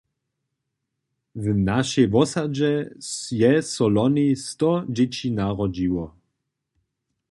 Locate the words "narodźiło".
5.39-6.05